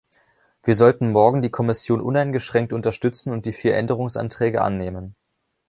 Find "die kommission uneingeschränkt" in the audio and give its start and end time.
1.43-2.73